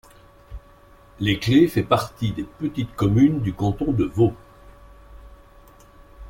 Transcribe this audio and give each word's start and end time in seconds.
Les 1.19 1.37
Clées 1.37 1.67
fait 1.67 1.83
partie 1.83 2.31
des 2.31 2.41
petites 2.43 2.95
communes 2.95 3.39
du 3.39 3.53
canton 3.53 3.91
de 3.91 4.05
Vaud. 4.05 4.33